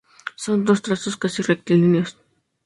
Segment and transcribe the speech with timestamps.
[0.43, 2.09] Son dos trazos casi rectilíneos.